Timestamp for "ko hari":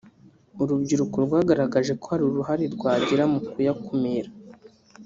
2.01-2.23